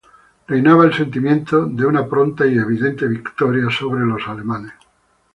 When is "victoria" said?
3.07-3.69